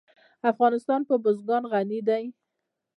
[0.51, 2.23] افغانستان په بزګان غني دی.